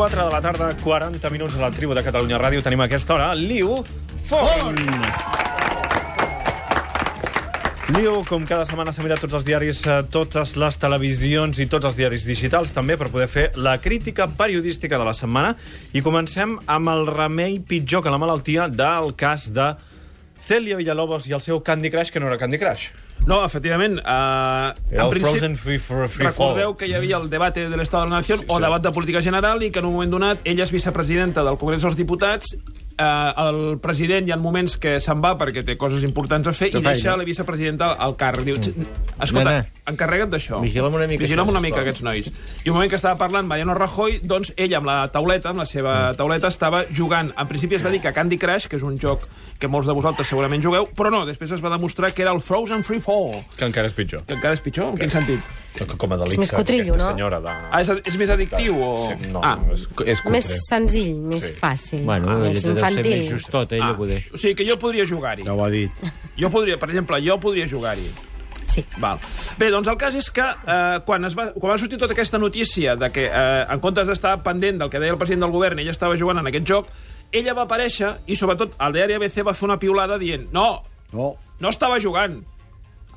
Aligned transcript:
4 0.00 0.24
de 0.24 0.32
la 0.32 0.40
tarda, 0.40 0.74
40 0.82 1.28
minuts 1.28 1.56
a 1.56 1.60
la 1.60 1.68
tribu 1.70 1.92
de 1.92 2.00
Catalunya 2.00 2.38
Ràdio. 2.40 2.62
Tenim 2.64 2.80
a 2.80 2.86
aquesta 2.88 3.12
hora 3.12 3.34
Liu 3.36 3.82
Font. 4.24 4.78
Liu, 7.92 8.22
com 8.24 8.46
cada 8.48 8.64
setmana 8.64 8.94
s'ha 8.96 9.04
mirat 9.04 9.20
tots 9.20 9.36
els 9.36 9.44
diaris, 9.44 9.82
eh, 9.84 9.98
totes 10.08 10.54
les 10.56 10.80
televisions 10.80 11.60
i 11.60 11.66
tots 11.68 11.84
els 11.84 12.00
diaris 12.00 12.24
digitals 12.24 12.72
també 12.72 12.96
per 12.96 13.10
poder 13.12 13.28
fer 13.28 13.44
la 13.56 13.76
crítica 13.76 14.24
periodística 14.26 14.96
de 14.96 15.04
la 15.04 15.12
setmana. 15.12 15.52
I 15.92 16.00
comencem 16.00 16.56
amb 16.64 16.88
el 16.88 17.04
remei 17.06 17.60
pitjor 17.60 18.00
que 18.02 18.08
la 18.08 18.16
malaltia 18.16 18.70
del 18.72 19.12
cas 19.20 19.50
de 19.52 19.74
Celia 20.40 20.80
Villalobos 20.80 21.28
i 21.28 21.36
el 21.36 21.44
seu 21.44 21.60
Candy 21.60 21.90
Crush, 21.90 22.08
que 22.08 22.20
no 22.20 22.32
era 22.32 22.38
Candy 22.38 22.56
Crush. 22.56 22.88
No, 23.30 23.44
efectivament. 23.46 24.00
Uh, 24.02 24.72
Era 24.90 24.98
en 24.98 25.00
el 25.04 25.10
principi, 25.12 25.38
Frozen 25.38 25.56
Free, 25.56 25.78
free, 25.78 26.08
free 26.10 26.26
recordeu 26.26 26.72
Fall. 26.72 26.76
que 26.80 26.88
hi 26.90 26.94
havia 26.98 27.16
el 27.20 27.28
debate 27.30 27.68
de 27.70 27.76
l'Estat 27.78 28.02
de 28.02 28.10
la 28.10 28.16
Nació 28.18 28.36
Sí, 28.40 28.44
o 28.48 28.56
sí. 28.58 28.62
debat 28.64 28.82
de 28.82 28.90
política 28.96 29.22
general 29.22 29.62
i 29.62 29.70
que 29.70 29.78
en 29.78 29.86
un 29.86 29.94
moment 29.94 30.10
donat 30.10 30.42
ella 30.44 30.64
és 30.66 30.72
vicepresidenta 30.74 31.44
del 31.46 31.58
Congrés 31.60 31.82
dels 31.86 31.96
Diputats 32.00 32.56
eh, 33.00 33.32
el 33.46 33.78
president 33.80 34.28
hi 34.28 34.32
ha 34.34 34.36
moments 34.36 34.76
que 34.80 34.98
se'n 35.00 35.20
va 35.24 35.32
perquè 35.40 35.64
té 35.64 35.76
coses 35.80 36.04
importants 36.06 36.46
a 36.50 36.52
fer 36.52 36.68
i 36.68 36.72
feina. 36.76 36.90
deixa 36.92 37.16
la 37.16 37.24
vicepresidenta 37.24 37.94
al 37.96 38.16
càrrec. 38.20 38.44
Diu, 38.44 38.56
escolta, 38.60 39.50
Nena. 39.50 39.66
encarrega't 39.90 40.30
d'això. 40.30 40.60
Vigila'm 40.62 40.94
una 40.94 41.06
mica 41.10 41.24
Vigila'm 41.24 41.48
una 41.48 41.60
mica 41.64 41.80
aquests 41.82 42.02
nois. 42.06 42.28
I 42.64 42.68
un 42.70 42.74
moment 42.76 42.90
que 42.92 42.96
estava 43.00 43.16
parlant 43.18 43.46
Mariano 43.48 43.74
Rajoy, 43.74 44.20
doncs 44.22 44.52
ella 44.56 44.78
amb 44.78 44.86
la 44.86 44.98
tauleta, 45.12 45.50
amb 45.50 45.58
la 45.64 45.66
seva 45.66 46.12
tauleta, 46.16 46.48
estava 46.52 46.84
jugant. 46.92 47.32
En 47.38 47.48
principi 47.48 47.74
es 47.80 47.84
va 47.86 47.90
dir 47.90 48.00
que 48.00 48.12
Candy 48.12 48.38
Crush, 48.38 48.68
que 48.68 48.76
és 48.76 48.82
un 48.86 48.98
joc 49.00 49.26
que 49.60 49.68
molts 49.68 49.86
de 49.86 49.92
vosaltres 49.96 50.26
segurament 50.28 50.62
jugueu, 50.64 50.86
però 50.96 51.10
no, 51.12 51.24
després 51.28 51.50
es 51.52 51.60
va 51.64 51.68
demostrar 51.68 52.12
que 52.14 52.22
era 52.22 52.32
el 52.32 52.40
Frozen 52.40 52.82
Free 52.84 53.00
Fall, 53.00 53.42
Que 53.58 53.66
encara 53.66 53.88
és 53.88 53.92
pitjor. 53.92 54.22
que 54.26 54.34
encara 54.34 54.54
és 54.54 54.60
pitjor, 54.64 54.92
en 54.94 54.96
quin 54.96 55.10
sentit? 55.10 55.40
Com 55.96 56.12
a 56.12 56.16
delicte, 56.18 56.34
És 56.34 56.38
més 56.42 56.50
cotrillo, 56.52 56.94
no? 56.98 57.04
senyora 57.12 57.38
de... 57.40 57.48
Ah, 57.48 57.80
és, 57.80 57.90
és 58.10 58.16
més 58.18 58.30
addictiu 58.34 58.74
o...? 58.82 58.88
Sí, 59.06 59.28
no, 59.32 59.40
ah, 59.46 59.54
és, 59.72 59.84
és 60.04 60.18
cutre. 60.20 60.32
Més 60.34 60.48
senzill, 60.66 61.12
més 61.30 61.44
Sí. 61.46 61.52
fàcil, 61.60 62.02
Bueno, 62.04 62.32
ella 62.34 62.48
més 62.50 62.62
deu 62.62 62.74
ser 62.74 62.90
infantil. 62.90 63.12
més 63.20 63.28
justot, 63.30 63.72
ella, 63.78 63.90
ah, 63.92 63.96
poder. 63.96 64.18
o 64.34 64.36
sigui 64.40 64.54
que 64.58 64.66
jo 64.68 64.76
podria 64.82 65.06
jugar-hi. 65.06 65.44
Ja 65.46 65.54
ho 65.54 65.62
ha 65.64 65.70
dit. 65.70 66.02
Jo 66.36 66.50
podria, 66.50 66.76
per 66.78 66.90
exemple, 66.90 67.20
jo 67.24 67.38
podria 67.40 67.68
jugar-hi. 67.70 68.10
Sí. 68.70 68.84
Val. 69.02 69.18
Bé, 69.58 69.70
doncs 69.70 69.88
el 69.90 69.96
cas 69.98 70.14
és 70.14 70.28
que 70.30 70.44
eh, 70.46 71.00
quan, 71.06 71.24
es 71.26 71.34
va, 71.38 71.48
quan 71.54 71.72
va 71.72 71.78
sortir 71.78 71.98
tota 71.98 72.12
aquesta 72.14 72.38
notícia 72.38 72.94
de 72.96 73.08
que, 73.10 73.24
eh, 73.26 73.64
en 73.70 73.80
comptes 73.80 74.06
d'estar 74.06 74.36
pendent 74.46 74.78
del 74.78 74.90
que 74.90 75.00
deia 75.02 75.10
el 75.14 75.18
president 75.18 75.42
del 75.46 75.50
govern, 75.54 75.78
ella 75.82 75.90
estava 75.94 76.14
jugant 76.18 76.38
en 76.38 76.46
aquest 76.52 76.66
joc, 76.70 76.86
ella 77.32 77.54
va 77.54 77.64
aparèixer 77.66 78.12
i, 78.26 78.36
sobretot, 78.38 78.76
el 78.78 78.92
diari 78.94 79.14
ABC 79.18 79.42
va 79.46 79.54
fer 79.54 79.66
una 79.70 79.78
piulada 79.78 80.18
dient 80.18 80.50
no, 80.52 80.82
No. 81.12 81.34
no 81.58 81.68
estava 81.68 81.98
jugant, 81.98 82.38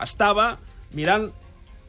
estava 0.01 0.57
mirant 0.97 1.29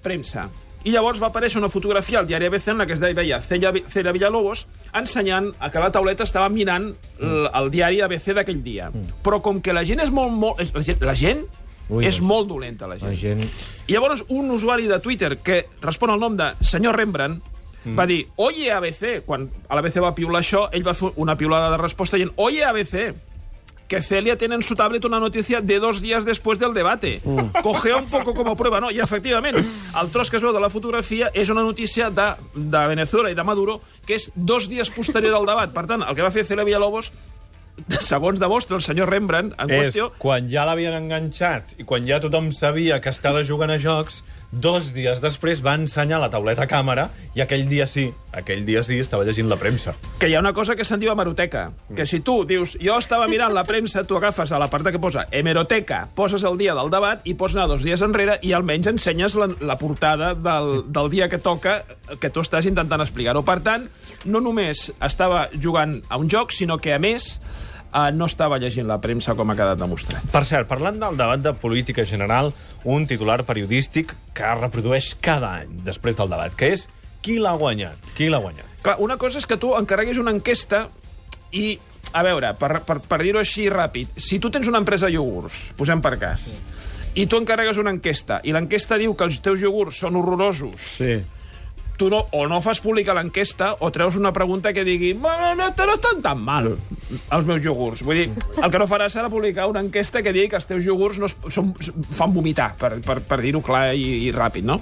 premsa. 0.05 0.49
I 0.85 0.93
llavors 0.93 1.17
va 1.17 1.31
aparèixer 1.31 1.57
una 1.57 1.71
fotografia 1.73 2.21
al 2.21 2.27
diari 2.29 2.51
ABC 2.51 2.69
en 2.75 2.83
la 2.83 2.85
que 2.85 2.93
es 2.93 3.01
deia 3.01 3.41
Celia, 3.41 3.73
Celia 3.89 4.13
Villalobos 4.13 4.67
ensenyant 4.93 5.49
a 5.59 5.71
que 5.73 5.81
la 5.81 5.89
tauleta 5.91 6.27
estava 6.29 6.51
mirant 6.53 6.91
el, 7.17 7.47
el 7.49 7.71
diari 7.73 8.03
ABC 8.05 8.35
d'aquell 8.37 8.61
dia. 8.63 8.91
Però 9.25 9.41
com 9.41 9.63
que 9.65 9.73
la 9.73 9.85
gent 9.89 10.05
és 10.05 10.13
molt... 10.13 10.35
molt 10.37 10.61
la 10.61 10.85
gent, 10.85 11.01
la 11.09 11.17
gent 11.17 11.41
Ui, 11.89 12.05
és 12.05 12.19
doncs. 12.19 12.29
molt 12.29 12.53
dolenta, 12.53 12.89
la 12.89 12.99
gent. 13.01 13.11
La 13.11 13.17
gent... 13.17 13.43
I 13.89 13.97
llavors 13.97 14.27
un 14.29 14.53
usuari 14.53 14.87
de 14.89 15.01
Twitter 15.01 15.39
que 15.41 15.63
respon 15.81 16.13
al 16.13 16.21
nom 16.21 16.37
de 16.37 16.53
senyor 16.61 17.01
Rembrandt 17.01 17.53
va 17.97 18.07
dir, 18.09 18.23
oye 18.41 18.71
ABC, 18.73 19.25
quan 19.27 19.49
a 19.69 19.77
l'ABC 19.77 19.99
va 20.01 20.15
piular 20.17 20.41
això, 20.41 20.63
ell 20.73 20.85
va 20.87 20.95
fer 20.97 21.11
una 21.21 21.37
piulada 21.37 21.69
de 21.75 21.81
resposta 21.83 22.17
dient, 22.17 22.33
oye 22.41 22.65
ABC, 22.65 23.11
que 23.89 24.01
Celia 24.01 24.37
tiene 24.39 24.55
en 24.55 24.63
su 24.63 24.75
tablet 24.75 25.05
una 25.05 25.21
noticia 25.21 25.61
de 25.61 25.79
dos 25.79 26.01
días 26.01 26.25
después 26.25 26.59
del 26.59 26.73
debate. 26.75 27.21
Cogea 27.63 27.97
un 27.97 28.07
poco 28.07 28.35
como 28.35 28.57
prueba, 28.57 28.81
no? 28.81 28.91
I, 28.91 29.01
efectivament, 29.01 29.59
el 29.59 30.11
tros 30.11 30.31
que 30.31 30.39
es 30.41 30.43
veu 30.43 30.55
de 30.55 30.63
la 30.63 30.71
fotografia 30.73 31.31
és 31.35 31.51
una 31.53 31.63
notícia 31.63 32.11
de, 32.11 32.31
de 32.55 32.87
Venezuela 32.89 33.31
i 33.31 33.37
de 33.37 33.45
Maduro 33.45 33.81
que 34.07 34.17
és 34.17 34.31
dos 34.35 34.69
dies 34.69 34.91
posterior 34.91 35.37
al 35.37 35.47
debat. 35.47 35.73
Per 35.75 35.87
tant, 35.87 36.03
el 36.03 36.17
que 36.17 36.25
va 36.25 36.33
fer 36.33 36.47
Celia 36.49 36.65
Villalobos, 36.65 37.13
segons 38.01 38.39
de 38.41 38.47
vostre, 38.47 38.77
el 38.79 38.83
senyor 38.83 39.11
Rembrandt, 39.11 39.57
en 39.59 39.71
És 39.71 39.89
qüestió... 39.89 40.11
quan 40.19 40.49
ja 40.51 40.65
l'havien 40.65 40.95
enganxat 40.95 41.75
i 41.79 41.85
quan 41.85 42.07
ja 42.07 42.21
tothom 42.23 42.53
sabia 42.55 43.01
que 43.03 43.11
estava 43.13 43.43
jugant 43.45 43.73
a 43.75 43.79
jocs, 43.83 44.23
dos 44.61 44.93
dies 44.95 45.21
després 45.23 45.63
va 45.65 45.75
ensenyar 45.79 46.21
la 46.23 46.31
tauleta 46.31 46.65
a 46.65 46.71
càmera 46.71 47.09
i 47.35 47.43
aquell 47.43 47.67
dia 47.69 47.87
sí, 47.91 48.07
aquell 48.33 48.65
dia 48.67 48.85
sí 48.87 49.01
estava 49.03 49.25
llegint 49.27 49.49
la 49.51 49.59
premsa. 49.59 49.95
que 50.19 50.29
hi 50.29 50.35
ha 50.35 50.41
una 50.41 50.53
cosa 50.53 50.77
que 50.77 50.85
se'n 50.85 51.01
diu 51.01 51.13
hemeroteca, 51.13 51.73
que 51.97 52.07
si 52.07 52.21
tu 52.21 52.45
dius, 52.47 52.77
jo 52.81 52.99
estava 52.99 53.27
mirant 53.29 53.53
la 53.55 53.65
premsa, 53.65 54.05
tu 54.05 54.17
agafes 54.17 54.53
a 54.53 54.59
la 54.59 54.71
part 54.71 54.87
que 54.91 54.99
posa 54.99 55.27
hemeroteca, 55.31 56.09
poses 56.15 56.45
el 56.45 56.59
dia 56.59 56.75
del 56.75 56.91
debat 56.91 57.25
i 57.25 57.35
pots 57.35 57.55
anar 57.55 57.67
dos 57.69 57.83
dies 57.83 58.03
enrere 58.03 58.39
i 58.43 58.53
almenys 58.53 58.93
ensenyes 58.95 59.35
la, 59.41 59.49
la 59.61 59.79
portada 59.79 60.35
del, 60.35 60.85
del 60.87 61.11
dia 61.11 61.29
que 61.29 61.39
toca 61.39 61.83
que 62.21 62.31
tu 62.31 62.45
estàs 62.45 62.67
intentant 62.69 63.01
explicar-ho. 63.01 63.43
Per 63.45 63.61
tant, 63.65 63.89
no 64.25 64.41
només 64.45 64.91
estava 65.01 65.49
jugant 65.55 66.01
a 66.09 66.19
un 66.21 66.29
joc, 66.31 66.53
sinó 66.53 66.79
que, 66.79 66.95
a 66.95 67.01
més, 67.01 67.41
eh, 67.95 68.11
no 68.13 68.27
estava 68.27 68.59
llegint 68.59 68.87
la 68.91 68.99
premsa 69.01 69.35
com 69.39 69.51
ha 69.51 69.57
quedat 69.57 69.79
demostrat. 69.79 70.27
Per 70.33 70.45
cert, 70.45 70.67
parlant 70.69 70.99
del 70.99 71.17
debat 71.17 71.41
de 71.41 71.53
política 71.55 72.05
general, 72.05 72.53
un 72.85 73.07
titular 73.07 73.45
periodístic 73.47 74.15
que 74.35 74.45
es 74.51 74.59
reprodueix 74.61 75.15
cada 75.21 75.55
any 75.63 75.79
després 75.87 76.17
del 76.19 76.29
debat, 76.29 76.55
que 76.55 76.73
és 76.75 76.89
qui 77.25 77.39
l'ha 77.39 77.55
guanyat? 77.57 77.97
Qui 78.17 78.29
l'ha 78.29 78.39
guanyat? 78.43 78.67
Clar, 78.85 78.99
una 79.01 79.17
cosa 79.17 79.39
és 79.41 79.47
que 79.49 79.57
tu 79.57 79.73
encarreguis 79.79 80.19
una 80.21 80.31
enquesta 80.35 80.89
i, 81.57 81.79
a 82.13 82.23
veure, 82.27 82.51
per, 82.61 82.81
per, 82.85 82.99
per 83.09 83.21
dir-ho 83.23 83.39
així 83.41 83.69
ràpid, 83.73 84.19
si 84.21 84.39
tu 84.43 84.51
tens 84.53 84.69
una 84.69 84.83
empresa 84.83 85.07
de 85.09 85.15
iogurts, 85.17 85.71
posem 85.79 86.03
per 86.05 86.19
cas, 86.21 86.51
i 87.15 87.25
tu 87.31 87.39
encarregues 87.39 87.79
una 87.81 87.93
enquesta, 87.95 88.41
i 88.45 88.53
l'enquesta 88.53 88.99
diu 89.01 89.15
que 89.17 89.25
els 89.25 89.39
teus 89.41 89.63
iogurts 89.63 90.03
són 90.03 90.17
horrorosos, 90.21 90.81
Sí. 90.99 91.23
tu 91.97 92.09
no, 92.11 92.25
o 92.35 92.49
no 92.51 92.59
fas 92.61 92.81
pública 92.83 93.15
l'enquesta 93.15 93.77
o 93.79 93.91
treus 93.95 94.17
una 94.19 94.33
pregunta 94.35 94.73
que 94.75 94.83
digui 94.85 95.13
"Bueno, 95.15 95.55
no, 95.55 95.69
no 95.87 95.95
estan 95.95 96.21
tan 96.21 96.41
mal 96.43 96.73
els 97.15 97.49
meus 97.49 97.65
iogurts. 97.65 98.05
Vull 98.07 98.23
dir, 98.23 98.29
el 98.61 98.71
que 98.71 98.81
no 98.81 98.89
faràs 98.91 99.17
serà 99.17 99.31
publicar 99.33 99.69
una 99.71 99.83
enquesta 99.85 100.23
que 100.23 100.33
digui 100.35 100.51
que 100.53 100.59
els 100.61 100.69
teus 100.69 100.87
iogurts 100.87 101.21
no 101.23 101.31
es, 101.31 101.37
són, 101.55 101.75
fan 102.15 102.35
vomitar, 102.35 102.73
per, 102.81 102.97
per, 103.05 103.21
per 103.27 103.41
dir-ho 103.43 103.63
clar 103.65 103.91
i, 103.95 104.27
i 104.29 104.33
ràpid, 104.35 104.67
no? 104.69 104.81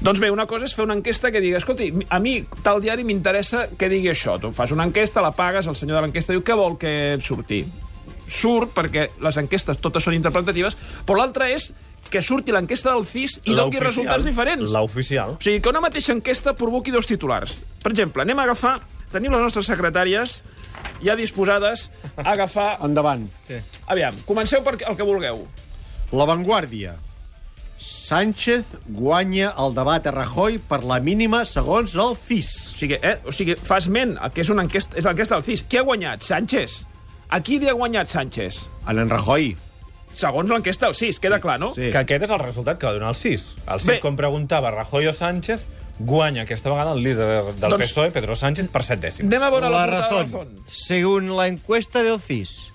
Doncs 0.00 0.20
bé, 0.22 0.30
una 0.30 0.46
cosa 0.46 0.68
és 0.68 0.74
fer 0.76 0.84
una 0.86 0.94
enquesta 0.94 1.32
que 1.34 1.40
digui 1.42 1.58
escolti, 1.58 1.90
a 2.14 2.20
mi 2.22 2.36
tal 2.62 2.78
diari 2.82 3.02
m'interessa 3.06 3.66
que 3.78 3.88
digui 3.90 4.12
això. 4.12 4.36
Tu 4.38 4.52
fas 4.54 4.70
una 4.74 4.86
enquesta, 4.86 5.24
la 5.24 5.32
pagues, 5.34 5.66
el 5.66 5.76
senyor 5.78 5.98
de 5.98 6.06
l'enquesta 6.06 6.36
diu 6.36 6.44
què 6.46 6.54
vol 6.58 6.78
que 6.78 6.92
surti? 7.24 7.64
Surt 8.28 8.74
perquè 8.76 9.08
les 9.24 9.38
enquestes 9.40 9.80
totes 9.82 10.04
són 10.04 10.14
interpretatives, 10.14 10.76
però 11.08 11.18
l'altra 11.22 11.48
és 11.50 11.72
que 12.08 12.22
surti 12.22 12.54
l'enquesta 12.54 12.92
del 12.94 13.04
CIS 13.08 13.40
i 13.48 13.56
doni 13.56 13.82
resultats 13.82 14.24
diferents. 14.24 14.70
L'oficial. 14.72 15.34
O 15.36 15.42
sigui, 15.44 15.60
que 15.64 15.72
una 15.72 15.82
mateixa 15.84 16.14
enquesta 16.14 16.54
provoqui 16.56 16.94
dos 16.94 17.08
titulars. 17.08 17.58
Per 17.82 17.92
exemple, 17.92 18.24
anem 18.24 18.38
a 18.38 18.48
agafar... 18.48 18.78
Tenim 19.08 19.32
les 19.32 19.40
nostres 19.40 19.64
secretàries 19.64 20.42
ja 21.04 21.16
disposades 21.18 21.88
a 22.16 22.30
agafar... 22.32 22.78
Endavant. 22.86 23.28
Aviam, 23.86 24.16
comenceu 24.28 24.64
per 24.66 24.76
el 24.78 24.96
que 24.96 25.06
vulgueu. 25.06 25.44
La 26.12 26.24
Vanguardia. 26.28 26.96
Sánchez 27.78 28.64
guanya 28.88 29.52
el 29.62 29.74
debat 29.76 30.06
a 30.08 30.10
Rajoy 30.10 30.58
per 30.58 30.80
la 30.82 30.98
mínima 30.98 31.44
segons 31.46 31.94
el 31.94 32.16
CIS. 32.18 32.50
O 32.74 32.80
sigui, 32.80 32.98
eh? 32.98 33.18
o 33.22 33.34
sigui 33.34 33.54
fa 33.54 33.78
esment 33.78 34.16
que 34.34 34.42
és 34.42 34.50
una 34.50 34.64
enquesta, 34.66 34.98
és 34.98 35.06
l'enquesta 35.06 35.38
del 35.38 35.46
CIS. 35.46 35.64
Qui 35.70 35.78
ha 35.78 35.86
guanyat? 35.86 36.26
Sánchez. 36.26 36.80
A 37.30 37.38
qui 37.44 37.60
li 37.62 37.70
ha 37.70 37.76
guanyat 37.78 38.10
Sánchez? 38.10 38.64
En 38.88 38.98
en 39.04 39.10
Rajoy. 39.12 39.52
Segons 40.18 40.50
l'enquesta 40.50 40.88
del 40.88 40.96
CIS, 40.98 41.20
queda 41.22 41.38
clar, 41.38 41.60
no? 41.62 41.70
Sí. 41.76 41.92
Que 41.92 42.00
aquest 42.02 42.24
és 42.26 42.32
el 42.34 42.40
resultat 42.42 42.80
que 42.80 42.88
va 42.88 42.96
donar 42.96 43.12
el 43.14 43.18
CIS. 43.20 43.52
El 43.68 43.78
CIS, 43.84 43.92
Bé. 43.92 43.98
com 44.02 44.16
preguntava 44.18 44.72
Rajoy 44.74 45.06
o 45.06 45.14
Sánchez, 45.14 45.62
guanya 45.98 46.42
aquesta 46.42 46.70
vegada 46.70 46.92
el 46.92 47.02
líder 47.02 47.44
del 47.54 47.70
Doncs- 47.70 47.84
PSOE, 47.84 48.10
Pedro 48.10 48.36
Sánchez, 48.36 48.68
per 48.68 48.84
set 48.86 49.00
dècims. 49.02 49.26
Anem 49.26 49.42
a 49.42 49.50
veure 49.50 49.68
la, 49.70 49.86
La 49.86 49.86
portada 49.86 50.22
de 50.22 50.22
razón. 50.24 50.48
Según 50.66 51.36
la 51.36 51.48
encuesta 51.48 52.02
del 52.02 52.20
CIS, 52.20 52.72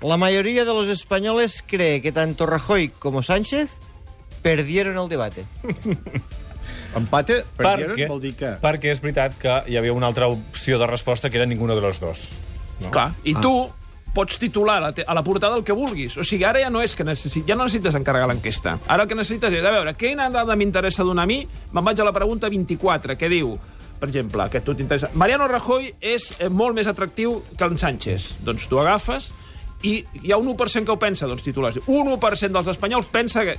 la 0.00 0.16
mayoría 0.16 0.64
de 0.64 0.72
los 0.72 0.88
españoles 0.88 1.62
cree 1.66 2.00
que 2.02 2.12
tanto 2.12 2.46
Rajoy 2.46 2.88
como 2.88 3.22
Sánchez 3.22 3.76
perdieron 4.42 4.98
el 4.98 5.08
debate. 5.08 5.44
Empate, 6.96 7.44
perdieron, 7.56 7.96
Perquè, 7.96 8.08
vol 8.08 8.20
dir 8.20 8.34
que... 8.36 8.50
perquè 8.60 8.90
és 8.92 9.00
veritat 9.00 9.36
que 9.40 9.54
hi 9.66 9.78
havia 9.80 9.94
una 9.96 10.06
altra 10.10 10.26
opció 10.28 10.78
de 10.78 10.86
resposta 10.86 11.30
que 11.30 11.38
era 11.40 11.46
ninguno 11.46 11.74
de 11.74 11.80
los 11.80 12.00
dos. 12.00 12.28
No? 12.80 12.90
Clar, 12.92 13.14
i 13.24 13.32
tu 13.34 13.52
pots 14.14 14.38
titular 14.38 14.76
a 14.76 14.80
la, 14.80 14.94
a 15.06 15.14
la 15.14 15.24
portada 15.24 15.56
el 15.56 15.64
que 15.64 15.72
vulguis. 15.76 16.16
O 16.20 16.24
sigui, 16.24 16.44
ara 16.44 16.60
ja 16.60 16.70
no 16.70 16.82
és 16.84 16.94
que 16.96 17.04
necessit, 17.04 17.46
ja 17.48 17.56
no 17.56 17.64
necessites 17.66 17.96
encarregar 17.98 18.28
l'enquesta. 18.30 18.76
Ara 18.86 19.06
el 19.06 19.10
que 19.10 19.16
necessites 19.18 19.54
és, 19.56 19.64
a 19.64 19.72
veure, 19.72 19.94
quina 19.98 20.28
dada 20.32 20.56
m'interessa 20.58 21.06
donar 21.06 21.24
a 21.24 21.30
mi? 21.30 21.42
Me'n 21.72 21.86
vaig 21.86 22.02
a 22.02 22.08
la 22.08 22.14
pregunta 22.16 22.50
24, 22.52 23.16
que 23.16 23.30
diu, 23.32 23.54
per 24.00 24.10
exemple, 24.10 24.48
que 24.52 24.60
tu 24.60 24.76
t'interessa... 24.76 25.12
Mariano 25.14 25.48
Rajoy 25.48 25.94
és 26.00 26.32
eh, 26.38 26.50
molt 26.50 26.76
més 26.76 26.90
atractiu 26.90 27.40
que 27.56 27.70
en 27.70 27.80
Sánchez. 27.80 28.32
Doncs 28.44 28.68
tu 28.68 28.80
agafes 28.82 29.30
i 29.82 30.00
hi 30.22 30.32
ha 30.32 30.38
un 30.38 30.50
1% 30.52 30.86
que 30.86 30.94
ho 30.94 31.00
pensa, 31.00 31.28
doncs 31.30 31.44
titulars. 31.46 31.80
Un 31.86 32.12
1% 32.16 32.52
dels 32.52 32.72
espanyols 32.74 33.08
pensa 33.12 33.46
que... 33.48 33.56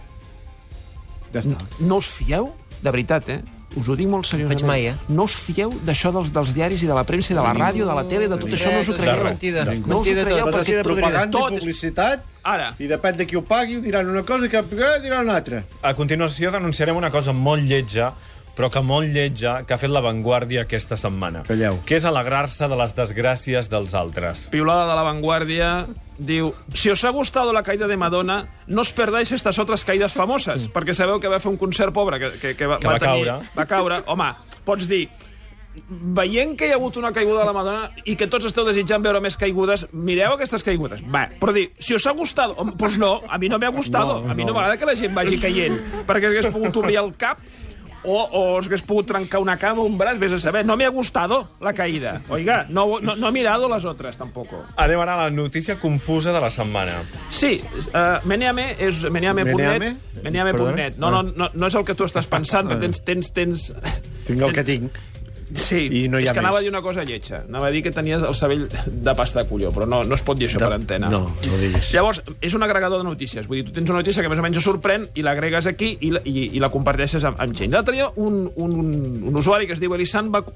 Ja 1.33 1.41
està. 1.41 1.57
No 1.81 1.97
us 2.03 2.11
fieu? 2.13 2.51
De 2.83 2.91
veritat, 2.91 3.29
eh? 3.33 3.62
Us 3.75 3.87
ho 3.89 3.95
dic 3.95 4.07
molt 4.07 4.25
seriosament. 4.29 4.59
Faig 4.59 4.67
mai, 4.67 4.85
eh? 4.87 4.95
No 5.09 5.23
us 5.23 5.33
fieu 5.33 5.71
d'això 5.85 6.11
dels, 6.13 6.31
dels 6.31 6.53
diaris 6.53 6.83
i 6.83 6.87
de 6.87 6.93
la 6.93 7.03
premsa 7.03 7.33
i 7.33 7.35
de 7.35 7.41
la 7.41 7.53
ràdio, 7.57 7.87
de 7.87 7.95
la 7.97 8.03
tele, 8.07 8.27
de 8.27 8.37
tot 8.37 8.49
això, 8.49 8.71
no 8.71 8.79
us 8.83 8.89
ho 8.89 8.93
creieu. 8.93 9.15
és 9.15 9.23
mentida. 9.23 9.65
No 9.65 9.71
us 9.71 9.77
ho 9.77 9.87
Mentida 9.95 10.23
creieu 10.25 10.45
tot. 10.45 10.53
perquè 10.55 10.83
podrida. 10.83 10.83
Propaganda 10.83 11.37
tot 11.39 11.51
i 11.51 11.53
és- 11.55 11.59
publicitat, 11.63 12.23
Ara, 12.43 12.75
i 12.77 12.87
depèn 12.87 13.15
de 13.15 13.25
qui 13.25 13.35
ho 13.35 13.41
pagui, 13.41 13.77
diran 13.81 14.07
una 14.09 14.21
cosa 14.23 14.45
i 14.45 14.49
que 14.49 14.57
eh, 14.59 14.99
diran 15.01 15.23
una 15.23 15.35
altra. 15.37 15.63
A 15.81 15.93
continuació 15.95 16.51
denunciarem 16.51 16.95
una 16.95 17.09
cosa 17.09 17.31
molt 17.33 17.63
lletja, 17.63 18.13
però 18.57 18.69
que 18.69 18.81
molt 18.85 19.09
lletja, 19.13 19.63
que 19.65 19.73
ha 19.73 19.79
fet 19.81 19.91
la 19.93 20.01
Vanguardia 20.03 20.63
aquesta 20.67 20.97
setmana. 20.99 21.41
Calleu. 21.47 21.79
Que 21.87 21.97
és 21.97 22.05
alegrar-se 22.05 22.67
de 22.69 22.77
les 22.79 22.93
desgràcies 22.95 23.69
dels 23.71 23.95
altres. 23.97 24.47
Piulada 24.53 24.85
de 24.91 24.97
la 24.97 25.03
vanguardia 25.07 25.71
diu 26.17 26.51
si 26.77 26.91
os 26.93 27.03
ha 27.03 27.09
gustado 27.09 27.53
la 27.53 27.63
caída 27.63 27.87
de 27.87 27.97
Madonna 27.97 28.43
no 28.67 28.81
os 28.85 28.93
perdáis 28.93 29.31
estas 29.33 29.57
otras 29.59 29.83
caídas 29.83 30.13
famosas 30.13 30.67
perquè 30.69 30.93
sabeu 30.93 31.19
que 31.19 31.31
va 31.31 31.39
fer 31.41 31.49
un 31.49 31.57
concert 31.57 31.93
pobre 31.93 32.19
que, 32.21 32.29
que, 32.37 32.55
que, 32.55 32.67
va, 32.69 32.77
Que 32.79 32.87
va 32.87 32.99
tenir, 33.01 33.25
caure. 33.25 33.51
va 33.57 33.65
caure 33.65 34.01
home, 34.05 34.29
pots 34.63 34.87
dir 34.87 35.07
veient 35.89 36.53
que 36.57 36.67
hi 36.67 36.71
ha 36.73 36.77
hagut 36.77 36.97
una 37.01 37.11
caiguda 37.11 37.39
de 37.41 37.47
la 37.49 37.53
Madonna 37.55 38.03
i 38.05 38.15
que 38.15 38.27
tots 38.29 38.45
esteu 38.45 38.65
desitjant 38.67 39.01
veure 39.01 39.21
més 39.23 39.35
caigudes, 39.39 39.87
mireu 39.91 40.35
aquestes 40.35 40.61
caigudes. 40.65 41.01
Va, 41.09 41.25
però 41.41 41.53
dir, 41.55 41.71
si 41.81 41.95
us 41.97 42.05
ha 42.05 42.13
gustat, 42.13 42.53
doncs 42.77 42.99
no, 43.01 43.15
a 43.25 43.39
mi 43.41 43.49
no 43.49 43.57
m'ha 43.57 43.71
gustat. 43.73 44.05
No, 44.05 44.19
a 44.29 44.35
mi 44.37 44.45
no 44.45 44.51
no. 44.51 44.59
m'agrada 44.59 44.77
que 44.77 44.85
la 44.85 44.95
gent 44.99 45.15
vagi 45.17 45.39
caient, 45.41 45.79
perquè 46.05 46.29
hagués 46.29 46.51
pogut 46.53 46.77
obrir 46.83 46.99
el 47.01 47.09
cap 47.17 47.41
o, 48.03 48.17
o 48.19 48.59
es 48.59 48.67
hagués 48.67 48.83
pogut 48.85 49.07
trencar 49.09 49.41
una 49.41 49.57
cama 49.57 49.81
o 49.81 49.87
un 49.89 49.97
braç, 49.97 50.19
vés 50.19 50.33
a 50.35 50.39
saber. 50.39 50.65
No 50.65 50.77
me 50.77 50.85
ha 50.85 50.89
gustado 50.89 51.49
la 51.61 51.73
caída. 51.73 52.21
Oiga, 52.29 52.65
no, 52.69 52.99
no, 53.01 53.15
no 53.15 53.27
he 53.27 53.31
mirado 53.31 53.69
las 53.69 53.85
otras, 53.85 54.17
tampoco. 54.17 54.63
Anem 54.75 54.99
ara 54.99 55.15
a 55.15 55.23
la 55.25 55.29
notícia 55.29 55.79
confusa 55.79 56.33
de 56.33 56.41
la 56.41 56.49
setmana. 56.49 56.99
Sí, 57.29 57.61
uh, 57.93 58.19
Meneame 58.27 58.75
és 58.79 59.03
meneame.net. 59.09 59.55
Meneame? 59.55 59.95
Meneame.net. 60.23 60.97
No, 60.97 61.11
no, 61.11 61.23
no, 61.23 61.49
no 61.53 61.71
és 61.71 61.79
el 61.79 61.87
que 61.87 61.95
tu 61.95 62.07
estàs 62.07 62.29
pensant, 62.29 62.69
perquè 62.69 62.87
tens... 62.87 63.03
tens, 63.07 63.33
tens... 63.33 63.67
Tinc 64.27 64.41
el 64.41 64.55
que 64.55 64.63
tinc. 64.67 65.01
Sí, 65.55 65.87
I 66.03 66.07
no 66.09 66.19
hi 66.19 66.25
ha 66.25 66.31
és 66.31 66.33
que 66.33 66.39
anava 66.41 66.57
a 66.57 66.61
més. 66.61 66.65
dir 66.65 66.71
una 66.71 66.81
cosa 66.81 67.03
lletja. 67.03 67.43
Anava 67.47 67.67
a 67.67 67.71
dir 67.71 67.81
que 67.85 67.91
tenies 67.91 68.23
el 68.25 68.35
cervell 68.35 68.63
de 68.67 69.13
pasta 69.15 69.43
de 69.43 69.49
colló, 69.49 69.71
però 69.75 69.85
no, 69.87 70.03
no 70.03 70.15
es 70.15 70.21
pot 70.25 70.37
dir 70.39 70.47
això 70.49 70.59
per 70.63 70.71
antena. 70.73 71.09
No, 71.11 71.19
no 71.29 71.57
diguis. 71.61 71.91
Llavors, 71.93 72.21
és 72.41 72.53
un 72.57 72.63
agregador 72.63 73.03
de 73.03 73.07
notícies. 73.07 73.45
Vull 73.47 73.59
dir, 73.61 73.65
tu 73.67 73.73
tens 73.75 73.89
una 73.91 73.99
notícia 74.01 74.23
que 74.23 74.29
més 74.31 74.39
o 74.39 74.45
menys 74.45 74.61
sorprèn 74.63 75.07
i 75.15 75.25
l'agregues 75.25 75.67
aquí 75.69 75.91
i 76.01 76.11
la, 76.15 76.21
i, 76.25 76.49
i 76.57 76.61
la 76.63 76.69
comparteixes 76.73 77.23
amb, 77.29 77.39
amb 77.43 77.53
gent. 77.57 77.71
L'altre 77.75 77.93
dia, 77.97 78.09
un, 78.15 78.47
un, 78.55 78.73
un 79.29 79.35
usuari 79.41 79.67
que 79.69 79.73
es 79.77 79.81
diu 79.83 79.93
Elisan 79.93 80.31
va 80.33 80.41
co- 80.47 80.55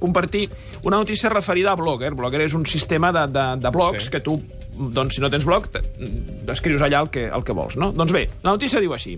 compartir 0.00 0.48
una 0.82 0.98
notícia 0.98 1.30
referida 1.32 1.72
a 1.72 1.76
Blogger. 1.80 2.12
Blogger 2.14 2.42
és 2.44 2.54
un 2.54 2.66
sistema 2.66 3.12
de, 3.12 3.26
de, 3.32 3.46
de 3.64 3.70
blogs 3.74 4.04
Sí. 4.04 4.10
que 4.10 4.20
tu, 4.20 4.34
doncs, 4.76 5.14
si 5.16 5.20
no 5.22 5.30
tens 5.30 5.44
blog, 5.46 5.70
escrius 6.52 6.82
allà 6.82 7.00
el 7.00 7.08
que, 7.10 7.26
el 7.32 7.44
que 7.44 7.52
vols, 7.56 7.76
no? 7.80 7.92
Doncs 7.96 8.12
bé, 8.12 8.26
la 8.42 8.52
notícia 8.56 8.80
diu 8.82 8.92
així. 8.92 9.16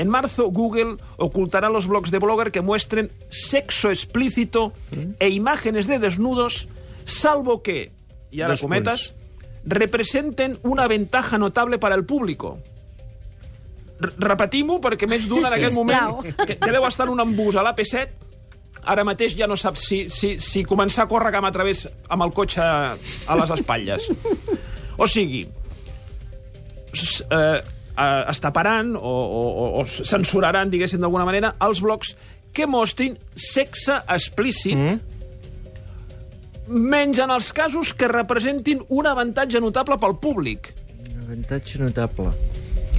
En 0.00 0.08
marzo, 0.08 0.50
Google 0.50 0.96
ocultará 1.18 1.68
los 1.68 1.86
blogs 1.86 2.10
de 2.10 2.18
Blogger 2.18 2.50
que 2.50 2.62
muestren 2.62 3.12
sexo 3.28 3.90
explícito 3.90 4.72
e 5.20 5.28
imágenes 5.28 5.86
de 5.86 5.98
desnudos, 5.98 6.68
salvo 7.04 7.60
que, 7.60 7.92
y 8.30 8.40
ahora 8.40 8.56
cometas, 8.56 9.12
representen 9.62 10.58
una 10.62 10.88
ventaja 10.88 11.36
notable 11.36 11.76
para 11.76 11.94
el 11.96 12.06
público. 12.06 12.56
Repetim-ho 14.00 14.78
perquè 14.80 15.04
més 15.04 15.28
d'una 15.28 15.50
en 15.52 15.58
aquest 15.58 15.76
moment 15.76 16.24
que, 16.46 16.56
que 16.56 16.72
deu 16.72 16.86
estar 16.88 17.04
en 17.04 17.12
un 17.12 17.20
embús 17.20 17.60
a 17.60 17.64
l'AP7 17.66 18.88
ara 18.88 19.04
mateix 19.04 19.36
ja 19.36 19.44
no 19.44 19.58
sap 19.60 19.76
si, 19.76 20.06
si, 20.08 20.38
si 20.40 20.62
començar 20.64 21.04
a 21.04 21.10
córrer 21.12 21.34
camp 21.34 21.44
a 21.44 21.52
través 21.52 21.84
amb 22.08 22.24
el 22.24 22.32
cotxe 22.32 22.64
a 22.64 23.36
les 23.42 23.52
espatlles. 23.58 24.08
O 25.00 25.06
sigui, 25.08 25.46
eh, 27.32 27.60
eh, 28.00 28.24
es 28.32 28.40
taparan 28.40 28.94
o, 28.96 29.00
o, 29.00 29.42
o- 29.64 29.70
o 29.80 29.84
censuraran, 29.86 30.70
diguéssim 30.72 31.00
d'alguna 31.00 31.26
manera, 31.28 31.52
els 31.60 31.80
blocs 31.84 32.14
que 32.52 32.66
mostrin 32.66 33.14
sexe 33.36 34.00
explícit 34.10 34.74
mm? 34.78 34.98
menys 36.70 37.18
en 37.22 37.30
els 37.34 37.52
casos 37.54 37.92
que 37.98 38.08
representin 38.10 38.80
un 38.94 39.06
avantatge 39.10 39.60
notable 39.62 39.96
pel 40.02 40.16
públic. 40.22 40.72
Avantatge 41.24 41.80
notable. 41.82 42.30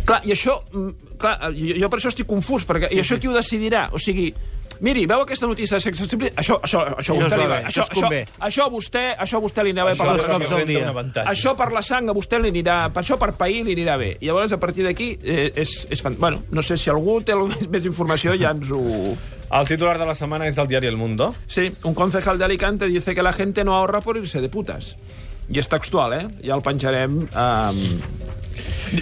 Clar, 0.06 0.22
i 0.28 0.34
això... 0.36 0.60
mm, 0.72 1.08
Clar, 1.22 1.36
jo, 1.54 1.76
jo 1.78 1.88
per 1.94 2.00
això 2.00 2.10
estic 2.10 2.26
confús, 2.26 2.64
perquè 2.66 2.88
i 2.90 2.98
això 2.98 3.20
qui 3.22 3.30
ho 3.30 3.34
decidirà? 3.36 3.84
O 3.94 4.00
sigui, 4.02 4.32
miri, 4.82 5.06
veu 5.10 5.22
aquesta 5.22 5.48
notícia 5.48 5.78
de 5.78 5.84
sexe 5.86 6.04
explícit? 6.08 6.38
Això, 6.42 6.58
això, 6.66 6.82
això, 6.98 7.14
a 7.16 7.20
vostè 7.22 7.38
li 7.38 7.46
va 7.48 7.58
bé, 7.60 7.66
Això, 7.70 7.82
això 7.82 7.84
es 7.84 7.90
això, 7.92 8.02
convé. 8.02 8.22
això, 8.50 8.66
a 8.66 8.72
vostè, 8.74 9.04
això 9.26 9.38
a 9.38 9.42
vostè 9.46 9.64
li 9.66 9.72
anirà 9.76 9.86
bé 9.86 9.94
per 10.00 10.08
la 10.08 10.14
dos 10.18 10.26
cops 10.26 10.38
pressió. 10.50 10.66
dia. 10.66 11.26
Això 11.32 11.54
per 11.60 11.70
la 11.76 11.82
sang 11.86 12.10
a 12.10 12.16
vostè 12.18 12.40
li 12.42 12.50
anirà... 12.50 12.78
Per 12.94 13.04
això 13.04 13.18
per 13.22 13.32
pair 13.38 13.62
li 13.68 13.76
anirà 13.78 13.98
bé. 14.02 14.16
I 14.20 14.26
llavors, 14.32 14.52
a 14.54 14.60
partir 14.60 14.84
d'aquí, 14.88 15.12
eh, 15.24 15.52
és, 15.56 15.76
és 15.90 16.02
fan... 16.02 16.18
Bueno, 16.20 16.42
no 16.52 16.62
sé 16.66 16.78
si 16.78 16.90
algú 16.90 17.20
té 17.22 17.32
alguna 17.38 17.56
més 17.74 17.86
informació, 17.86 18.34
ja 18.36 18.52
ens 18.58 18.72
ho... 18.74 18.82
El 19.52 19.68
titular 19.68 19.98
de 20.00 20.06
la 20.08 20.14
setmana 20.16 20.46
és 20.48 20.56
del 20.56 20.68
diari 20.72 20.88
El 20.88 20.96
Mundo. 20.98 21.34
Sí, 21.48 21.70
un 21.84 21.94
concejal 21.94 22.38
de 22.40 22.46
Alicante 22.46 22.88
dice 22.88 23.14
que 23.14 23.22
la 23.22 23.34
gente 23.34 23.64
no 23.68 23.76
ahorra 23.76 24.00
por 24.02 24.16
irse 24.18 24.40
de 24.42 24.48
putas. 24.50 24.96
I 25.52 25.60
és 25.60 25.68
textual, 25.68 26.14
eh? 26.16 26.26
Ja 26.46 26.56
el 26.56 26.62
penjarem... 26.64 27.26
Um... 27.36 27.82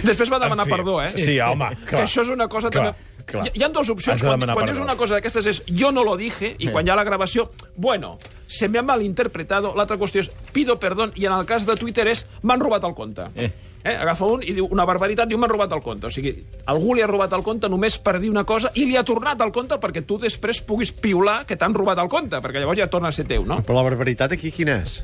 Després 0.04 0.30
va 0.30 0.38
demanar 0.42 0.64
fi, 0.66 0.70
perdó, 0.70 1.00
eh? 1.02 1.10
sí, 1.14 1.34
home, 1.42 1.68
Que 1.84 1.94
clar. 1.96 2.02
això 2.06 2.22
és 2.22 2.28
una 2.30 2.46
cosa 2.50 2.70
Clar, 2.70 2.90
també... 2.92 3.09
clar. 3.30 3.46
Hi, 3.46 3.54
hi 3.54 3.64
ha 3.64 3.70
dues 3.72 3.90
opcions. 3.94 4.22
Quan, 4.26 4.44
quan 4.52 4.72
és 4.72 4.82
una 4.82 4.96
cosa 4.98 5.16
d'aquestes 5.16 5.48
és 5.50 5.62
yo 5.70 5.92
no 5.94 6.04
lo 6.06 6.16
dije, 6.20 6.54
i 6.58 6.68
quan 6.70 6.86
hi 6.86 6.92
ha 6.92 6.98
la 6.98 7.06
gravació, 7.06 7.48
bueno, 7.76 8.16
se 8.50 8.68
me 8.68 8.80
ha 8.80 8.82
malinterpretado. 8.82 9.72
L'altra 9.78 9.98
qüestió 10.00 10.24
és 10.24 10.30
pido 10.52 10.76
perdón, 10.82 11.14
i 11.14 11.26
en 11.30 11.34
el 11.36 11.46
cas 11.46 11.66
de 11.68 11.76
Twitter 11.78 12.08
és 12.10 12.24
m'han 12.42 12.62
robat 12.62 12.84
el 12.88 12.96
compte. 12.98 13.30
Eh. 13.36 13.50
Eh, 13.80 13.94
agafa 13.94 14.26
un 14.28 14.42
i 14.44 14.52
diu 14.52 14.66
una 14.68 14.84
barbaritat, 14.84 15.30
diu 15.30 15.38
m'han 15.40 15.52
robat 15.52 15.72
el 15.72 15.80
compte. 15.84 16.10
O 16.10 16.12
sigui, 16.12 16.34
algú 16.68 16.96
li 16.96 17.04
ha 17.04 17.08
robat 17.08 17.32
el 17.36 17.44
compte 17.46 17.70
només 17.72 17.96
per 18.02 18.18
dir 18.20 18.28
una 18.32 18.44
cosa 18.44 18.72
i 18.74 18.84
li 18.88 18.98
ha 18.98 19.04
tornat 19.08 19.40
el 19.40 19.54
compte 19.56 19.78
perquè 19.80 20.02
tu 20.04 20.18
després 20.20 20.60
puguis 20.66 20.92
piular 20.92 21.44
que 21.48 21.56
t'han 21.56 21.76
robat 21.76 22.02
el 22.02 22.10
compte, 22.12 22.42
perquè 22.44 22.60
llavors 22.60 22.82
ja 22.82 22.90
torna 22.92 23.08
a 23.08 23.16
ser 23.16 23.24
teu, 23.30 23.46
no? 23.48 23.62
Però 23.64 23.78
la 23.78 23.86
barbaritat 23.88 24.36
aquí 24.36 24.52
quina 24.52 24.80
és? 24.82 25.00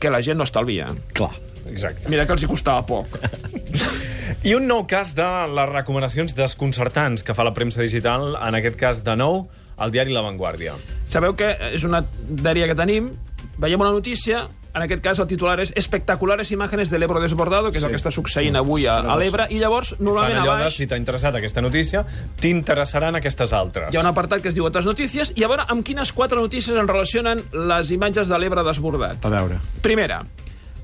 Que 0.00 0.10
la 0.10 0.24
gent 0.24 0.40
no 0.40 0.48
estalvia. 0.48 0.88
Clar. 1.14 1.34
Exacte. 1.70 2.10
Mira 2.12 2.26
que 2.26 2.34
els 2.34 2.44
hi 2.44 2.50
costava 2.50 2.82
poc. 2.84 3.14
I 4.42 4.54
un 4.56 4.66
nou 4.68 4.82
cas 4.90 5.14
de 5.16 5.26
les 5.54 5.68
recomanacions 5.70 6.34
desconcertants 6.36 7.22
que 7.24 7.36
fa 7.36 7.46
la 7.46 7.54
premsa 7.54 7.84
digital, 7.84 8.34
en 8.36 8.58
aquest 8.58 8.76
cas, 8.80 9.04
de 9.06 9.14
nou, 9.16 9.46
el 9.80 9.94
diari 9.94 10.12
La 10.14 10.24
Vanguardia. 10.24 10.74
Sabeu 11.10 11.36
que 11.38 11.54
és 11.72 11.86
una 11.86 12.02
dèria 12.28 12.68
que 12.70 12.76
tenim, 12.78 13.12
veiem 13.60 13.80
una 13.80 13.92
notícia, 13.94 14.44
en 14.74 14.82
aquest 14.82 15.02
cas 15.04 15.20
el 15.22 15.28
titular 15.30 15.54
és 15.62 15.70
espectaculares 15.78 16.50
imágenes 16.50 16.90
de 16.90 16.98
l'Ebro 16.98 17.22
desbordado, 17.22 17.70
que 17.70 17.78
és 17.78 17.84
sí. 17.84 17.88
el 17.88 17.94
que 17.94 18.00
està 18.00 18.10
succeint 18.14 18.58
avui 18.58 18.88
a, 18.90 18.98
a 19.00 19.16
l'Ebre, 19.20 19.46
i 19.54 19.60
llavors, 19.62 19.94
normalment 20.00 20.40
a 20.40 20.42
allò 20.42 20.56
de, 20.58 20.68
baix, 20.68 20.78
si 20.80 20.88
t'ha 20.90 20.98
interessat 20.98 21.38
aquesta 21.38 21.62
notícia, 21.62 22.04
t'interessaran 22.40 23.20
aquestes 23.20 23.54
altres. 23.54 23.92
hi 23.94 24.00
ha 24.00 24.02
un 24.02 24.10
apartat 24.10 24.42
que 24.42 24.50
es 24.50 24.56
diu 24.58 24.66
Altres 24.66 24.88
notícies, 24.88 25.30
i 25.38 25.44
a 25.46 25.50
veure 25.50 25.68
amb 25.70 25.86
quines 25.86 26.10
quatre 26.12 26.40
notícies 26.40 26.78
en 26.78 26.90
relacionen 26.90 27.42
les 27.70 27.92
imatges 27.94 28.28
de 28.28 28.40
l'Ebre 28.40 28.66
desbordat. 28.66 29.22
A 29.22 29.30
veure. 29.30 29.60
Primera, 29.84 30.24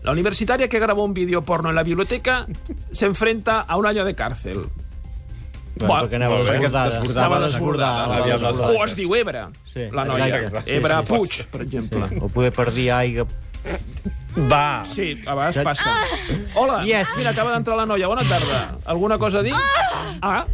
la 0.03 0.13
universitaria 0.13 0.69
que 0.69 0.79
grabó 0.79 1.05
un 1.05 1.13
vídeo 1.15 1.43
porno 1.43 1.69
en 1.69 1.75
la 1.75 1.83
biblioteca 1.83 2.47
se 2.93 3.07
enfrenta 3.07 3.61
a 3.61 3.77
un 3.77 3.87
año 3.87 4.05
de 4.05 4.15
cárcel. 4.15 4.67
Bueno, 5.81 6.05
perquè 6.05 6.17
anava 6.17 6.39
desbordada. 6.41 6.89
Desbordada, 6.91 7.27
Anava 7.27 7.41
desbordada. 7.47 8.09
desbordada. 8.27 8.35
O 8.35 8.39
Salsa. 8.75 8.85
es 8.85 8.97
diu 8.97 9.15
Ebre, 9.15 9.45
Sí, 9.65 9.81
la 9.93 10.05
noia. 10.05 10.27
exacte. 10.41 10.77
Ebre 10.77 10.95
Sí, 10.95 11.01
sí. 11.07 11.13
Puig, 11.15 11.45
per 11.51 11.61
exemple. 11.63 12.05
O 12.21 12.29
poder 12.29 12.53
per 12.53 12.73
dir 12.73 12.91
aigua... 12.93 13.27
Va! 14.51 14.85
Sí, 14.85 15.21
a 15.27 15.35
vegades 15.35 15.65
passa. 15.65 15.95
Hola, 16.55 16.83
Yes. 16.85 17.09
mira, 17.17 17.31
acaba 17.31 17.53
d'entrar 17.53 17.77
la 17.77 17.87
noia. 17.87 18.07
Bona 18.09 18.23
tarda. 18.25 18.77
Alguna 18.87 19.19
cosa 19.19 19.39
a 19.39 19.43
dir? 19.43 19.55
Ah, 20.23 20.45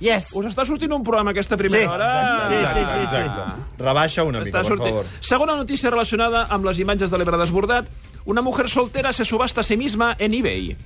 Yes! 0.00 0.30
us 0.34 0.46
està 0.46 0.64
sortint 0.64 0.92
un 0.96 1.02
programa 1.04 1.30
aquesta 1.34 1.56
primera 1.60 1.82
Sí, 1.82 1.88
hora? 1.90 2.48
sí, 2.48 2.54
sí, 2.56 2.64
sí, 2.72 3.06
sí. 3.10 3.16
Exacte. 3.16 3.62
Rebaixa 3.78 4.22
una 4.24 4.40
mica, 4.40 4.48
Està 4.48 4.62
per 4.62 4.68
sortint. 4.68 4.88
favor. 4.94 5.06
Segona 5.20 5.56
notícia 5.56 5.90
relacionada 5.90 6.46
amb 6.48 6.64
les 6.64 6.78
imatges 6.80 7.10
de 7.10 7.18
l'Ebre 7.18 7.36
desbordat. 7.36 7.84
Una 8.24 8.42
mujer 8.42 8.68
soltera 8.68 9.12
se 9.12 9.24
subasta 9.24 9.60
a 9.60 9.64
sí 9.64 9.76
misma 9.76 10.16
en 10.18 10.34
eBay. 10.34 10.76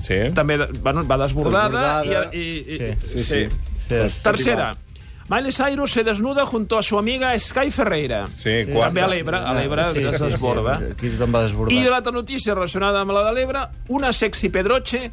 Sí? 0.00 0.14
També 0.34 0.56
bueno, 0.80 1.06
va 1.06 1.18
desbordada. 1.18 2.00
Desbordada. 2.02 2.34
I, 2.34 2.38
i, 2.38 2.74
i, 2.74 2.78
Sí, 3.06 3.18
sí, 3.18 3.24
sí. 3.24 3.48
Sí. 3.88 4.22
Tercera. 4.22 4.74
Miley 5.28 5.50
Cyrus 5.50 5.90
se 5.92 6.04
desnuda 6.04 6.44
junto 6.46 6.78
a 6.78 6.82
su 6.84 6.96
amiga 6.98 7.36
Sky 7.38 7.70
Ferreira. 7.72 8.26
Sí, 8.30 8.62
També 8.64 8.72
quarta. 8.74 9.04
a 9.04 9.08
l'Ebre, 9.10 9.38
a 9.42 9.54
l'Ebre 9.54 9.86
Sí, 9.92 10.04
es 10.06 10.18
sí, 10.20 10.24
desborda. 10.30 10.76
Sí, 10.78 10.84
aquí 10.92 11.10
tothom 11.16 11.34
va 11.34 11.42
desbordar. 11.42 11.74
I 11.74 11.80
l'altra 11.90 12.12
notícia 12.14 12.54
relacionada 12.54 13.00
amb 13.02 13.10
la 13.10 13.24
de 13.26 13.32
l'Ebre, 13.34 13.64
una 13.88 14.12
sexy 14.14 14.48
pedroche 14.54 15.10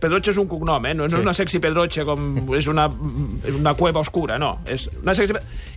Pedroche 0.00 0.30
és 0.32 0.38
un 0.38 0.48
cognom, 0.50 0.84
eh? 0.86 0.94
No 0.94 1.06
és 1.06 1.14
una 1.14 1.32
sexy 1.34 1.60
pedroche 1.62 2.04
com 2.04 2.36
és 2.58 2.66
una, 2.70 2.88
una 3.54 3.74
cueva 3.78 4.00
oscura, 4.00 4.38
no. 4.38 4.58
És 4.66 4.88
una 5.02 5.14
sexy... 5.14 5.34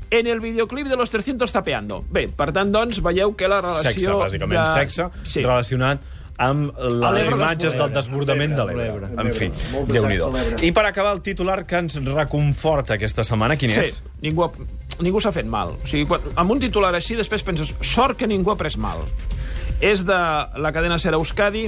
En 0.10 0.26
el 0.32 0.40
videoclip 0.40 0.88
de 0.88 0.96
los 0.96 1.10
300 1.12 1.52
zapeando. 1.52 2.04
Bé, 2.10 2.30
per 2.30 2.54
tant, 2.56 2.70
doncs, 2.72 3.02
veieu 3.04 3.34
que 3.36 3.48
la 3.52 3.60
relació... 3.62 3.92
Sexe, 3.92 4.14
bàsicament. 4.16 4.62
de... 4.62 4.72
Sexe 4.80 5.10
Sí. 5.28 5.42
relacionat 5.44 6.00
amb 6.40 6.70
les 6.78 7.28
imatges 7.34 7.74
del 7.76 7.92
desbordament 7.92 8.54
de 8.56 8.66
l'Ebre. 8.70 8.86
l'Ebre. 8.92 9.08
En 9.20 9.32
fi, 9.34 9.48
déu 9.90 10.06
nhi. 10.08 10.20
I 10.68 10.72
per 10.72 10.86
acabar, 10.86 11.16
el 11.18 11.24
titular 11.26 11.64
que 11.66 11.80
ens 11.82 11.98
reconforta 12.06 12.94
aquesta 12.94 13.26
setmana, 13.26 13.58
quin 13.58 13.74
Sí, 13.74 13.80
és? 13.82 13.98
ningú, 14.22 14.46
ha- 14.46 15.02
ningú 15.04 15.20
s'ha 15.20 15.32
fet 15.34 15.50
mal. 15.50 15.74
O 15.82 15.88
sigui, 15.90 16.06
quan, 16.06 16.22
amb 16.36 16.52
un 16.56 16.62
titular 16.62 16.94
així, 16.96 17.18
després 17.18 17.44
penses, 17.44 17.74
sort 17.82 18.16
que 18.22 18.28
ningú 18.30 18.54
ha 18.54 18.56
pres 18.56 18.78
mal. 18.78 19.02
És 19.82 20.06
de 20.06 20.14
la 20.62 20.72
cadena 20.72 21.00
Ser 21.02 21.14
Euskadi. 21.18 21.68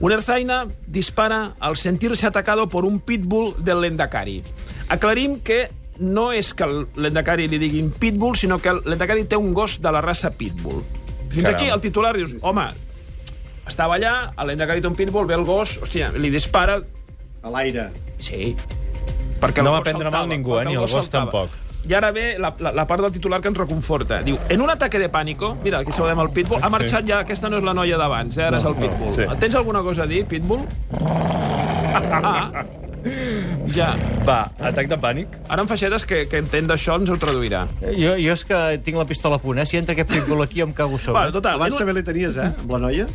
Un 0.00 0.12
erzaina 0.12 0.66
dispara 0.86 1.54
al 1.58 1.76
sentir-se 1.76 2.26
atacado 2.26 2.68
por 2.68 2.84
un 2.84 3.00
pitbull 3.00 3.54
del 3.64 3.80
Lendakari. 3.80 4.42
Aclarim 4.88 5.40
que 5.40 5.70
no 5.98 6.30
és 6.36 6.52
que 6.54 6.64
el 6.64 6.86
Lendakari 7.00 7.46
li 7.48 7.58
diguin 7.58 7.90
pitbull, 7.90 8.36
sinó 8.36 8.58
que 8.60 8.68
el 8.74 8.82
Lendakari 8.84 9.24
té 9.24 9.36
un 9.40 9.54
gos 9.56 9.78
de 9.80 9.92
la 9.92 10.02
raça 10.04 10.30
pitbull. 10.36 10.82
Fins 11.30 11.44
Caram. 11.46 11.54
aquí 11.56 11.70
el 11.72 11.80
titular 11.80 12.14
dius, 12.16 12.36
home, 12.42 12.66
estava 13.66 13.96
allà, 13.96 14.32
el 14.36 14.52
Lendakari 14.52 14.84
té 14.84 14.88
un 14.88 14.94
pitbull, 14.98 15.26
ve 15.26 15.34
el 15.34 15.44
gos, 15.48 15.78
hòstia, 15.82 16.12
li 16.16 16.30
dispara, 16.30 16.82
A 17.46 17.50
l'aire. 17.50 17.88
Sí. 18.18 18.56
Perquè 19.40 19.62
No 19.62 19.70
va 19.70 19.80
prendre 19.84 20.08
saltava, 20.08 20.26
mal 20.26 20.28
ningú, 20.28 20.56
eh, 20.58 20.64
ni 20.66 20.72
el 20.74 20.80
gos 20.80 20.92
gos 20.92 21.04
saltava. 21.06 21.30
tampoc. 21.30 21.65
I 21.86 21.94
ara 21.94 22.10
ve 22.12 22.36
la, 22.42 22.52
la, 22.58 22.72
la 22.74 22.86
part 22.86 23.02
del 23.04 23.12
titular 23.14 23.40
que 23.40 23.48
ens 23.52 23.58
reconforta. 23.58 24.20
Diu, 24.26 24.38
en 24.48 24.60
un 24.64 24.70
ataque 24.70 24.98
de 24.98 25.08
pánico... 25.08 25.54
Mira, 25.62 25.78
aquí 25.84 25.92
saludem 25.94 26.18
el 26.24 26.30
Pitbull. 26.34 26.58
Ha 26.62 26.70
marxat 26.72 27.06
ja, 27.06 27.20
aquesta 27.22 27.50
no 27.52 27.60
és 27.60 27.66
la 27.66 27.74
noia 27.78 27.98
d'abans, 28.00 28.36
eh? 28.38 28.48
ara 28.48 28.58
és 28.58 28.66
el 28.66 28.74
Pitbull. 28.80 29.12
sí. 29.14 29.28
Tens 29.38 29.54
alguna 29.54 29.82
cosa 29.86 30.02
a 30.02 30.10
dir, 30.10 30.24
Pitbull? 30.26 30.64
Ah, 31.96 32.64
ja. 33.74 33.92
Va, 34.26 34.40
atac 34.58 34.88
de 34.90 34.98
pànic. 34.98 35.36
Ara 35.48 35.62
en 35.62 35.68
Feixedes, 35.70 36.04
que, 36.08 36.24
que 36.30 36.40
entén 36.42 36.66
d'això, 36.66 36.96
ens 36.98 37.12
ho 37.12 37.16
traduirà. 37.22 37.66
Jo, 37.84 38.16
jo 38.18 38.34
és 38.34 38.42
que 38.48 38.60
tinc 38.86 38.98
la 38.98 39.06
pistola 39.06 39.38
a 39.38 39.42
punt, 39.42 39.60
eh? 39.62 39.66
Si 39.68 39.78
entra 39.78 39.94
aquest 39.94 40.10
pitbull 40.16 40.42
aquí, 40.42 40.64
em 40.64 40.72
cago 40.74 40.98
sobre. 40.98 41.20
Bueno, 41.20 41.36
total, 41.38 41.60
Abans 41.60 41.76
un... 41.76 41.84
també 41.84 41.94
li 41.94 42.02
tenies, 42.06 42.38
eh, 42.42 42.50
amb 42.50 42.74
la 42.74 42.82
noia? 42.88 43.06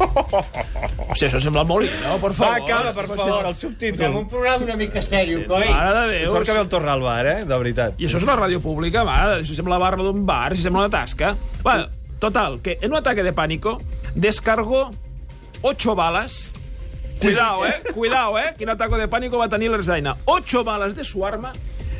Hòstia, 1.10 1.28
això 1.28 1.40
sembla 1.42 1.64
molt 1.68 1.84
lindo, 1.84 2.00
no? 2.06 2.16
Per 2.22 2.30
Va, 2.30 2.36
favor. 2.38 2.60
acaba, 2.64 2.92
per 2.96 3.06
favor, 3.10 3.46
el 3.50 3.54
subtítol. 3.54 4.16
programa 4.30 4.64
una 4.64 4.76
mica 4.76 5.02
sèrio, 5.02 5.42
Mare 5.48 6.06
de 6.08 6.18
Déu. 6.18 6.30
Sort 6.32 6.46
que 6.46 6.52
ve 6.52 6.60
el 6.64 6.68
tornar 6.68 6.94
al 6.94 7.02
bar, 7.04 7.26
eh? 7.26 7.44
De 7.44 7.58
veritat. 7.58 7.98
I 8.00 8.06
això 8.08 8.20
és 8.20 8.26
una 8.26 8.36
ràdio 8.38 8.60
pública, 8.64 9.04
va, 9.04 9.18
això 9.38 9.56
sembla 9.56 9.76
la 9.76 9.82
barra 9.84 10.02
d'un 10.06 10.24
bar, 10.26 10.54
si 10.56 10.62
sembla 10.62 10.86
una 10.86 10.92
tasca. 10.92 11.34
Bueno, 11.62 11.88
total, 12.18 12.60
que 12.62 12.78
en 12.80 12.92
un 12.92 12.98
ataque 12.98 13.22
de 13.22 13.32
pánico 13.32 13.80
descargó 14.14 14.90
ocho 15.62 15.94
balas 15.94 16.52
Cuidao, 17.20 17.66
eh? 17.66 17.82
Cuidao, 17.92 18.38
eh? 18.38 18.54
Quin 18.56 18.70
ataque 18.70 18.96
de 18.96 19.06
pánico 19.06 19.36
va 19.36 19.48
tenir 19.48 19.68
l'Erzaina. 19.70 20.16
Ocho 20.24 20.64
balas 20.64 20.94
de 20.96 21.04
su 21.04 21.26
arma 21.26 21.52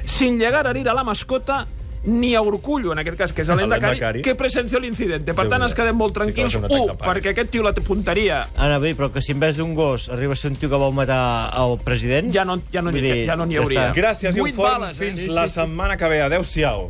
sin 0.07 0.39
llegar 0.39 0.67
a 0.67 0.71
herir 0.71 0.89
a 0.89 0.95
la 0.95 1.05
mascota 1.05 1.67
ni 2.05 2.35
a 2.35 2.41
Urcullo, 2.41 2.93
en 2.93 2.99
aquest 3.03 3.19
cas, 3.19 3.33
que 3.33 3.43
és 3.43 3.49
l'Endacari, 3.49 4.23
que 4.23 4.35
presenció 4.35 4.81
l'incidente. 4.81 5.35
Per 5.37 5.49
tant, 5.49 5.63
ens 5.63 5.75
quedem 5.77 5.97
molt 5.97 6.15
Sí 6.15 6.21
tranquils. 6.21 6.53
ser 6.55 6.63
un 6.63 6.97
perquè 6.97 7.35
aquest 7.35 7.51
tio 7.51 7.63
la 7.63 7.73
punteria 7.75 8.49
Ara 8.57 8.79
bé, 8.79 8.95
però 8.97 9.11
que 9.13 9.21
si 9.21 9.33
en 9.33 9.41
vez 9.41 9.57
d'un 9.57 9.75
gos 9.75 10.09
arriba 10.09 10.33
a 10.33 10.37
ser 10.37 10.51
un 10.51 10.57
tio 10.57 10.71
que 10.71 10.77
vol 10.77 10.95
matar 10.95 11.53
el 11.61 11.79
president... 11.85 12.33
ja 12.33 12.45
no, 12.45 12.57
ja 12.73 12.81
no, 12.83 12.91
n'hi 12.91 13.01
dir, 13.01 13.27
ja 13.27 13.37
no 13.37 13.47
n'hi 13.47 13.55
ja 13.55 13.63
hauria. 13.63 13.93
Gràcies 13.93 14.37
i 14.37 14.41
un 14.41 14.45
Vuit 14.49 14.55
forn 14.57 14.81
bales, 14.81 14.97
eh? 15.01 15.05
fins 15.11 15.21
Sí, 15.21 15.29
la 15.29 15.47
sí, 15.47 15.55
sí. 15.55 15.61
setmana 15.61 15.97
que 15.97 16.09
ve. 16.09 16.23
Adéu-siau. 16.23 16.87